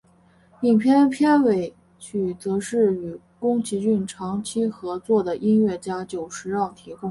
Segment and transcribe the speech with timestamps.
[0.63, 7.07] 影片片尾曲则是与宫崎骏长期合作的音乐家久石让提供。